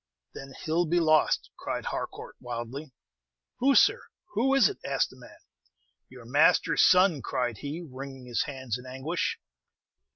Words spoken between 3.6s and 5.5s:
sir, who is it?" asked the man.